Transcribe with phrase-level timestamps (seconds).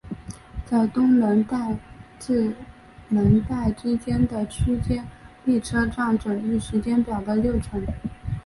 [0.65, 1.77] 在东能代
[2.19, 2.55] 至
[3.09, 5.05] 能代之间的区间
[5.45, 7.83] 列车占整日时间表的六成。